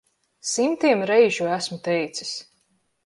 Simtiem 0.51 1.03
reižu 1.11 1.51
esmu 1.59 1.79
teicis. 1.89 2.33